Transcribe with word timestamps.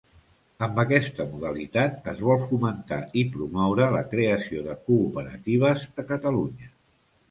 Amb 0.67 0.79
aquesta 0.83 1.27
modalitat 1.33 2.09
es 2.15 2.25
vol 2.29 2.41
fomentar 2.47 3.01
i 3.23 3.25
promoure 3.37 3.93
la 3.99 4.05
creació 4.17 4.67
de 4.73 4.79
cooperatives 4.91 5.91
a 6.05 6.13
Catalunya. 6.15 6.77